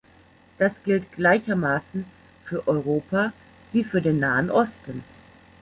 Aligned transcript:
Das 0.57 0.81
gilt 0.81 1.11
gleichermaßen 1.11 2.05
für 2.45 2.67
Europa 2.67 3.33
wie 3.71 3.83
für 3.83 4.01
den 4.01 4.17
Nahen 4.19 4.49
Osten. 4.49 5.03